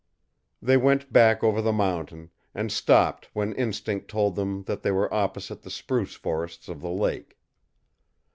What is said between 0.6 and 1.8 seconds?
They went back over the